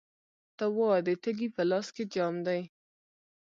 [0.57, 2.61] ته وا، د تږي په لاس کې جام دی